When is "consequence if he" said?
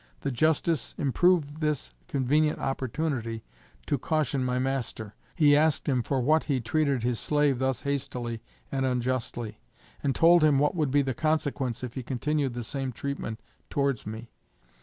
11.13-12.01